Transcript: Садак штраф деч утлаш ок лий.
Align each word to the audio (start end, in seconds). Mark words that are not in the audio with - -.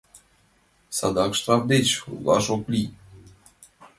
Садак 0.97 1.31
штраф 1.39 1.61
деч 1.71 1.87
утлаш 2.11 2.45
ок 2.55 2.63
лий. 2.71 2.89